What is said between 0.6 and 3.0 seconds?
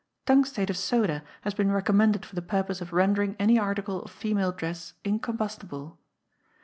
of soda has been recommended for the purpose of